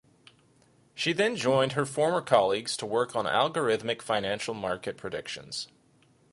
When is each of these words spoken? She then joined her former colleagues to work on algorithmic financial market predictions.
She 0.95 1.13
then 1.13 1.35
joined 1.35 1.73
her 1.73 1.85
former 1.85 2.21
colleagues 2.21 2.75
to 2.77 2.87
work 2.87 3.15
on 3.15 3.25
algorithmic 3.25 4.01
financial 4.01 4.55
market 4.55 4.97
predictions. 4.97 5.67